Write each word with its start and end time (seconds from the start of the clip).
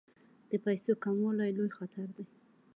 د 0.49 0.51
پیسو 0.65 0.91
کموالی 1.03 1.51
لوی 1.57 1.71
خطر 1.77 2.07
دی. 2.15 2.25